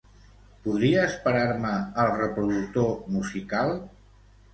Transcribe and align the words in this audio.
Podries 0.67 1.17
parar-me 1.27 1.73
el 2.03 2.09
reproductor 2.15 2.89
musical? 3.19 3.71